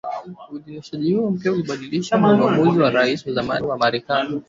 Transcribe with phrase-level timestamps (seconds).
[0.51, 4.39] Uidhinishaji huo mpya unabatilisha uamuzi wa Rais wa zamani wa Marekani